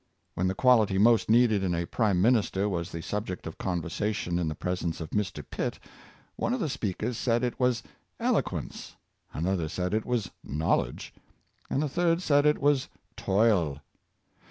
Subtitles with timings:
[0.33, 4.39] When the quality most needed in a prime minister was the sub ject of conversation
[4.39, 5.45] in the presence of Mr.
[5.47, 5.77] Pitt,
[6.35, 8.95] one of the speakers said it was '* eloquence;"
[9.31, 11.13] another said it was *' knowledge;"
[11.69, 13.79] and a third said it was "toil."